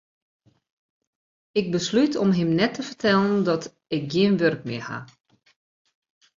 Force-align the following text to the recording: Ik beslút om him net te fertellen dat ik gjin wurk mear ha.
Ik 1.59 1.67
beslút 1.75 2.13
om 2.23 2.29
him 2.37 2.49
net 2.59 2.73
te 2.75 2.83
fertellen 2.89 3.37
dat 3.49 3.63
ik 3.95 4.03
gjin 4.11 4.37
wurk 4.39 4.61
mear 4.67 4.81
ha. 4.89 4.99